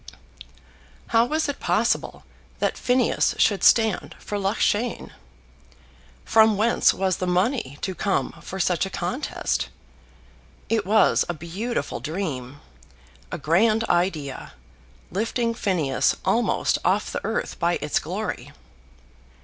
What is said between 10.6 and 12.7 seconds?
It was a beautiful dream,